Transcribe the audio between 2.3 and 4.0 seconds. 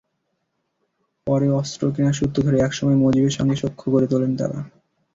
ধরে একসময় মজিবের সঙ্গে সখ্য